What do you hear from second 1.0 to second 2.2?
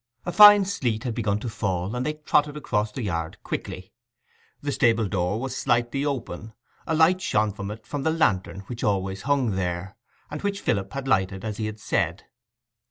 had begun to fall, and they